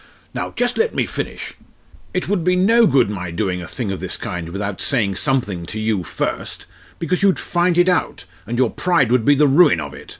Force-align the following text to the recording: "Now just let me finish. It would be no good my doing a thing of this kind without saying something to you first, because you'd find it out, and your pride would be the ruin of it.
"Now 0.33 0.51
just 0.55 0.79
let 0.79 0.95
me 0.95 1.05
finish. 1.05 1.53
It 2.11 2.27
would 2.27 2.43
be 2.43 2.55
no 2.55 2.87
good 2.87 3.07
my 3.07 3.29
doing 3.29 3.61
a 3.61 3.67
thing 3.67 3.91
of 3.91 3.99
this 3.99 4.17
kind 4.17 4.49
without 4.49 4.81
saying 4.81 5.17
something 5.17 5.67
to 5.67 5.79
you 5.79 6.03
first, 6.03 6.65
because 6.97 7.21
you'd 7.21 7.39
find 7.39 7.77
it 7.77 7.87
out, 7.87 8.25
and 8.47 8.57
your 8.57 8.71
pride 8.71 9.11
would 9.11 9.25
be 9.25 9.35
the 9.35 9.45
ruin 9.45 9.79
of 9.79 9.93
it. 9.93 10.09